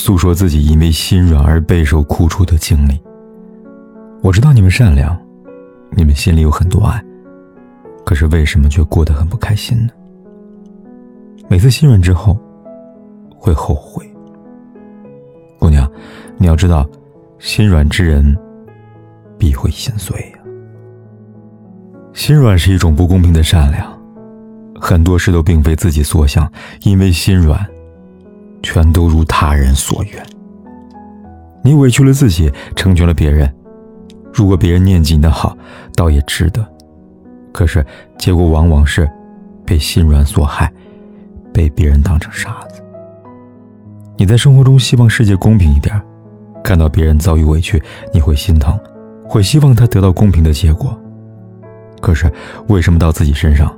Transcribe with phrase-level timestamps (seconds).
[0.00, 2.98] 诉说自己因为心软而备受苦楚的经历。
[4.22, 5.14] 我知道你们善良，
[5.90, 7.04] 你们心里有很多爱，
[8.02, 9.92] 可是为什么却过得很不开心呢？
[11.50, 12.38] 每次心软之后，
[13.36, 14.02] 会后悔。
[15.58, 15.86] 姑娘，
[16.38, 16.88] 你要知道，
[17.38, 18.34] 心软之人
[19.36, 20.38] 必会心碎呀。
[22.14, 23.86] 心软是一种不公平的善良，
[24.80, 26.50] 很多事都并非自己所想，
[26.84, 27.68] 因为心软。
[28.62, 30.26] 全都如他人所愿。
[31.62, 33.52] 你委屈了自己，成全了别人。
[34.32, 35.56] 如果别人念及你的好，
[35.94, 36.66] 倒也值得。
[37.52, 37.84] 可是
[38.18, 39.10] 结果往往是
[39.66, 40.72] 被心软所害，
[41.52, 42.80] 被别人当成傻子。
[44.16, 46.00] 你在生活中希望世界公平一点，
[46.62, 48.78] 看到别人遭遇委屈，你会心疼，
[49.24, 50.96] 会希望他得到公平的结果。
[52.00, 52.32] 可是
[52.68, 53.76] 为什么到自己身上，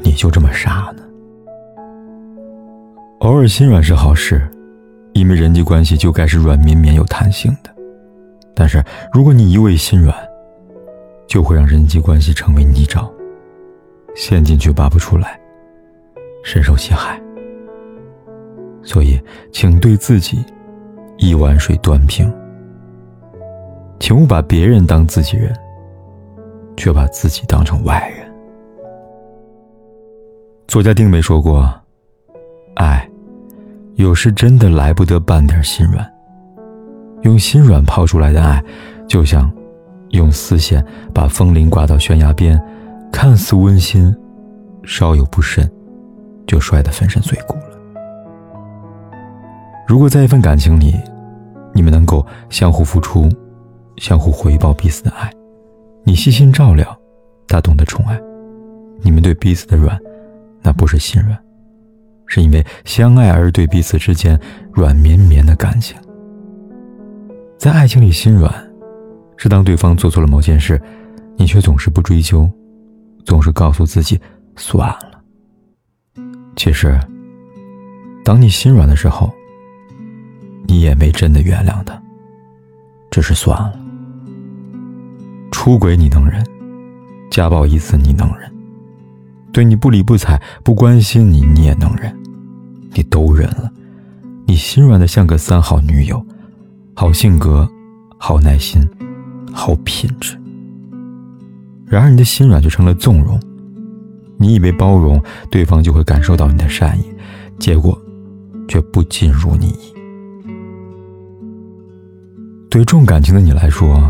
[0.00, 1.01] 你就这么傻呢？
[3.22, 4.42] 偶尔心软是好事，
[5.12, 7.72] 因为人际关系就该是软绵绵有弹性的。
[8.52, 10.12] 但是如果你一味心软，
[11.28, 13.08] 就会让人际关系成为泥沼，
[14.16, 15.40] 陷进去拔不出来，
[16.42, 17.16] 深受其害。
[18.82, 19.20] 所以，
[19.52, 20.44] 请对自己
[21.16, 22.28] 一碗水端平，
[24.00, 25.54] 请勿把别人当自己人，
[26.76, 28.28] 却把自己当成外人。
[30.66, 31.72] 作家丁梅说过
[32.74, 33.08] ：“爱。”
[34.02, 36.04] 有时真的来不得半点心软。
[37.20, 38.60] 用心软泡出来的爱，
[39.06, 39.48] 就像
[40.10, 42.60] 用丝线把风铃挂到悬崖边，
[43.12, 44.12] 看似温馨，
[44.82, 45.70] 稍有不慎，
[46.48, 47.78] 就摔得粉身碎骨了。
[49.86, 50.96] 如果在一份感情里，
[51.72, 53.28] 你们能够相互付出，
[53.98, 55.30] 相互回报彼此的爱，
[56.02, 56.98] 你细心照料，
[57.46, 58.20] 他懂得宠爱，
[59.00, 59.96] 你们对彼此的软，
[60.60, 61.38] 那不是心软。
[62.34, 64.40] 是因为相爱而对彼此之间
[64.72, 65.94] 软绵绵的感情，
[67.58, 68.50] 在爱情里心软，
[69.36, 70.80] 是当对方做错了某件事，
[71.36, 72.50] 你却总是不追究，
[73.26, 74.18] 总是告诉自己
[74.56, 75.22] 算了。
[76.56, 76.98] 其实，
[78.24, 79.30] 当你心软的时候，
[80.66, 82.02] 你也没真的原谅他，
[83.10, 83.78] 只是算了。
[85.50, 86.42] 出轨你能忍，
[87.30, 88.50] 家暴一次你能忍，
[89.52, 92.21] 对你不理不睬、不关心你，你也能忍。
[92.94, 93.70] 你都忍了，
[94.46, 96.24] 你心软的像个三好女友，
[96.94, 97.68] 好性格，
[98.18, 98.80] 好耐心，
[99.52, 100.38] 好品质。
[101.86, 103.40] 然而你的心软就成了纵容，
[104.38, 107.04] 你以为包容对方就会感受到你的善意，
[107.58, 107.98] 结果
[108.68, 109.94] 却不尽如你意。
[112.70, 114.00] 对重感情的你来说，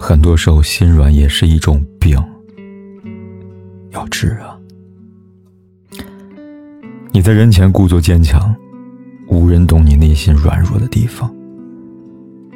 [0.00, 2.20] 很多时候心软也是一种病，
[3.90, 4.49] 要治啊。
[7.12, 8.54] 你在人前故作坚强，
[9.26, 11.28] 无人懂你内心软弱的地方。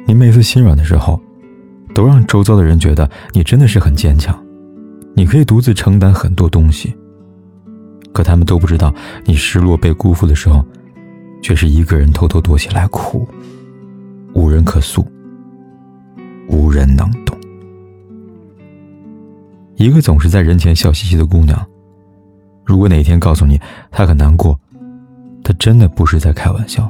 [0.07, 1.21] 你每次心软的时候，
[1.93, 4.41] 都让周遭的人觉得你真的是很坚强，
[5.13, 6.95] 你可以独自承担很多东西。
[8.13, 8.95] 可他们都不知道，
[9.25, 10.65] 你失落被辜负的时候，
[11.41, 13.27] 却是一个人偷偷躲起来哭，
[14.33, 15.05] 无人可诉，
[16.47, 17.37] 无人能懂。
[19.75, 21.67] 一个总是在人前笑嘻嘻的姑娘。
[22.65, 23.61] 如果哪天告诉你
[23.91, 24.59] 他很难过，
[25.43, 26.89] 他真的不是在开玩笑，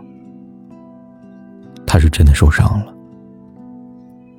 [1.85, 2.93] 他是真的受伤了。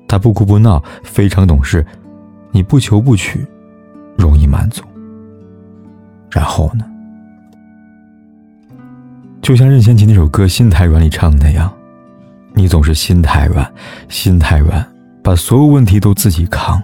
[0.07, 1.85] 他不哭不闹，非常懂事，
[2.51, 3.45] 你不求不取，
[4.17, 4.83] 容易满足。
[6.31, 6.83] 然后呢？
[9.41, 11.71] 就像任贤齐那首歌《心太软》里唱的那样，
[12.53, 13.71] 你总是心太软，
[14.09, 14.85] 心太软，
[15.23, 16.81] 把所有问题都自己扛。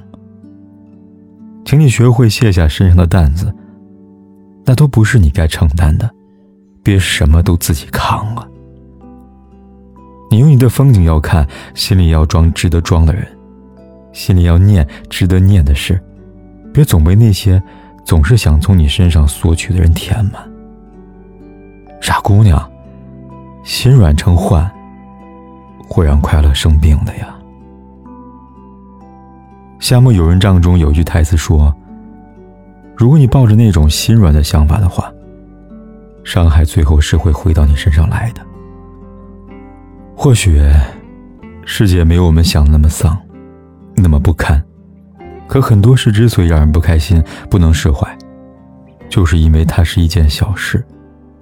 [1.65, 3.53] 请你学会卸下身上的担子。
[4.65, 6.09] 那都不是你该承担的，
[6.81, 8.47] 别什么都自己扛啊！
[10.31, 13.27] 你有你的风景要看，心里要装值得装的人，
[14.13, 16.01] 心里要念值得念的事，
[16.73, 17.61] 别总被那些
[18.05, 20.49] 总是想从你身上索取的人填满。
[21.99, 22.71] 傻姑娘，
[23.63, 24.71] 心软成患，
[25.89, 27.35] 会让快乐生病的呀。
[29.79, 31.75] 夏目友人帐中有句台词说。
[32.95, 35.11] 如果你抱着那种心软的想法的话，
[36.23, 38.41] 伤害最后是会回到你身上来的。
[40.15, 40.61] 或许，
[41.65, 43.17] 世界没有我们想的那么丧，
[43.95, 44.63] 那么不堪。
[45.47, 48.07] 可很多事之所以让人不开心、不能释怀，
[49.09, 50.83] 就是因为它是一件小事，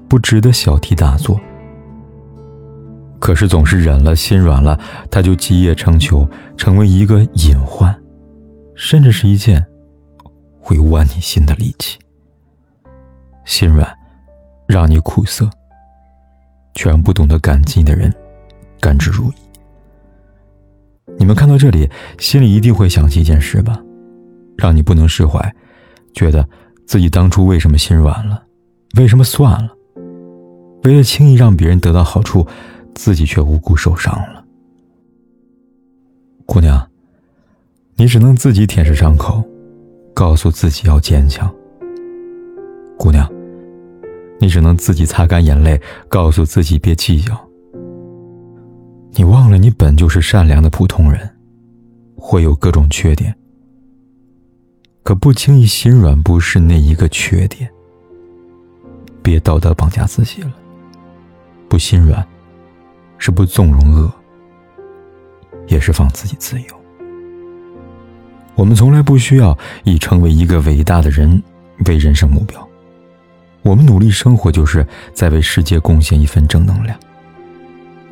[0.09, 1.39] 不值得小题大做。
[3.19, 4.79] 可是总是忍了，心软了，
[5.11, 6.27] 它就积业成球，
[6.57, 7.95] 成为一个隐患，
[8.73, 9.63] 甚至是一件
[10.61, 11.99] 会剜你心的力气。
[13.43, 13.91] 心软，
[14.67, 15.49] 让你苦涩，
[16.75, 18.13] 却让不懂得感激的人
[18.79, 19.33] 甘之如饴。
[21.17, 23.81] 你们看到这里，心里一定会想起一件事吧，
[24.57, 25.53] 让你不能释怀，
[26.13, 26.47] 觉得
[26.85, 28.43] 自己当初为什么心软了，
[28.95, 29.75] 为什么算了？
[30.83, 32.47] 为了轻易让别人得到好处，
[32.95, 34.45] 自己却无辜受伤了。
[36.45, 36.89] 姑娘，
[37.95, 39.43] 你只能自己舔舐伤口，
[40.13, 41.53] 告诉自己要坚强。
[42.97, 43.27] 姑娘，
[44.39, 47.35] 你只能自己擦干眼泪，告诉自己别计较。
[49.13, 51.29] 你忘了，你本就是善良的普通人，
[52.15, 53.35] 会有各种缺点。
[55.03, 57.69] 可不轻易心软，不是那一个缺点。
[59.23, 60.53] 别道德绑架自己了。
[61.67, 62.25] 不心软，
[63.17, 64.11] 是不纵容恶，
[65.67, 66.80] 也是放自己自由。
[68.55, 71.41] 我们从来不需要以成为一个伟大的人
[71.87, 72.67] 为人生目标，
[73.63, 76.97] 我们努力生活，就是在为世界贡献一份正能量。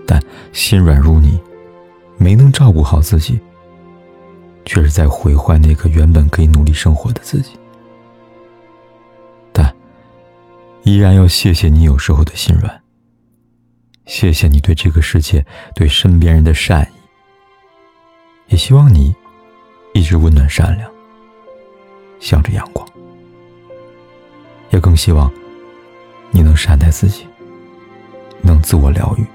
[0.08, 0.22] 但
[0.54, 1.40] 心软如泥，
[2.18, 3.40] 没能照顾好自己，
[4.66, 7.52] 却是在毁坏那个原本可以努力生活的自己。
[9.52, 9.72] 但
[10.84, 12.82] 依然要谢谢你有时候的心软，
[14.06, 15.46] 谢谢你对这个世界、
[15.76, 17.00] 对身边人的善意。
[18.48, 19.14] 也希望你
[20.00, 20.90] 一直温暖善良，
[22.22, 22.88] 向着阳光。
[24.70, 25.30] 也更希望
[26.32, 27.28] 你能善待自己，
[28.42, 29.26] 能自我疗愈。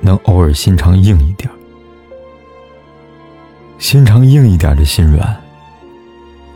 [0.00, 1.50] 能偶尔心肠硬一点，
[3.78, 5.38] 心肠硬一点的心软，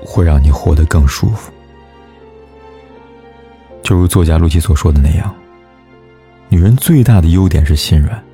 [0.03, 1.53] 会让你活得更舒服。
[3.83, 5.35] 就如作家陆琪所说的那样，
[6.49, 8.25] 女人最大的优点是心软，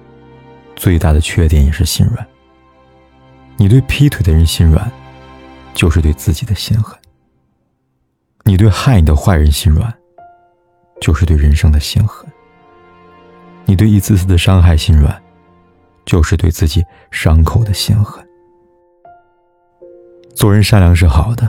[0.76, 2.24] 最大的缺点也是心软。
[3.56, 4.90] 你对劈腿的人心软，
[5.74, 6.96] 就是对自己的心狠；
[8.44, 9.92] 你对害你的坏人心软，
[11.00, 12.26] 就是对人生的心狠。
[13.64, 15.22] 你对一次次的伤害心软，
[16.04, 18.26] 就是对自己伤口的心狠。
[20.34, 21.48] 做人善良是好的，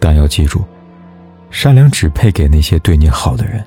[0.00, 0.64] 但要记住，
[1.50, 3.64] 善良只配给那些对你好的人。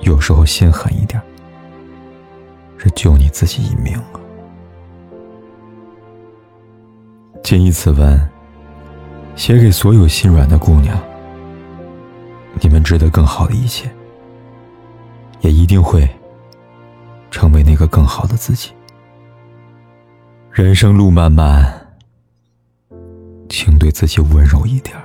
[0.00, 1.20] 有时候心狠一点，
[2.78, 4.19] 是救你自己一命啊！
[7.50, 8.30] 谨以此文，
[9.34, 10.96] 写给所有心软的姑娘，
[12.62, 13.90] 你们值得更好的一切。
[15.40, 16.08] 也一定会
[17.28, 18.70] 成为那个更好的自己。
[20.52, 21.88] 人生路漫漫，
[23.48, 24.96] 请对自己温柔一点，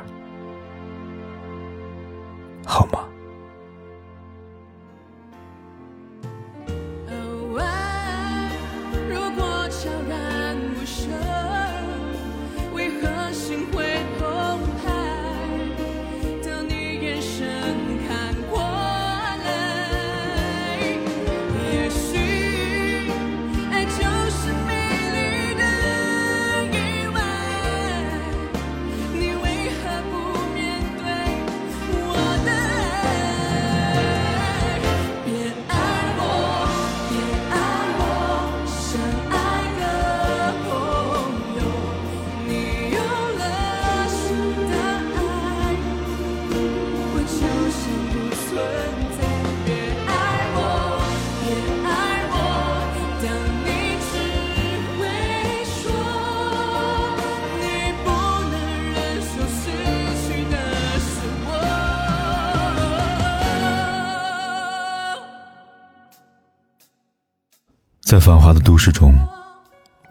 [68.05, 69.17] 在繁华的都市中，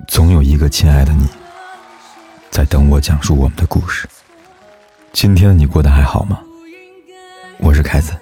[0.08, 1.28] 总有一个亲爱的你，
[2.50, 4.08] 在等我讲述我们的故事。
[5.12, 6.40] 今天的你过得还好吗？
[7.60, 8.12] 我是凯子，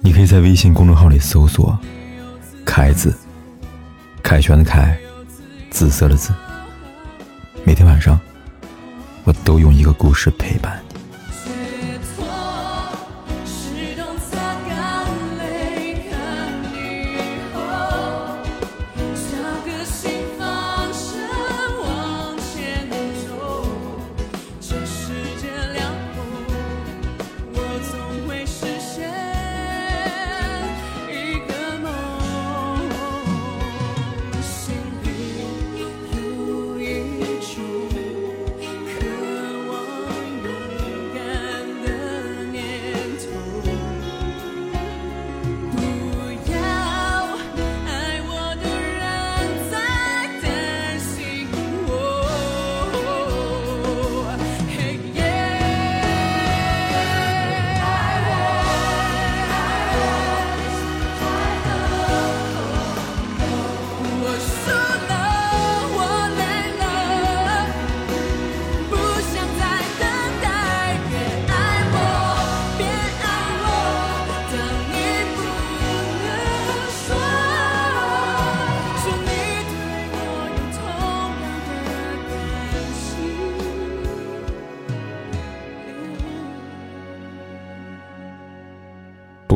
[0.00, 1.78] 你可以在微信公众号里搜索
[2.66, 3.16] “凯子”，
[4.24, 4.98] 凯旋的凯，
[5.70, 6.34] 紫色的紫。
[7.62, 8.18] 每天晚上，
[9.22, 10.82] 我都用一个故事陪伴。